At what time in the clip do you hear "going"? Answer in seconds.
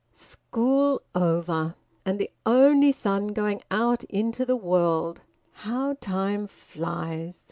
3.33-3.61